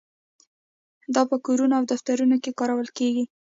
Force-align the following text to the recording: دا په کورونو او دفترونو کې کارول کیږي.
دا 1.13 1.21
په 1.29 1.35
کورونو 1.45 1.73
او 1.79 1.83
دفترونو 1.91 2.35
کې 2.43 2.57
کارول 2.59 2.89
کیږي. 2.97 3.25